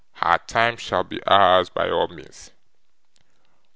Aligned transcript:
Her 0.13 0.39
time 0.47 0.77
shall 0.77 1.03
be 1.03 1.21
ours 1.27 1.69
by 1.69 1.87
all 1.87 2.07
means. 2.07 2.49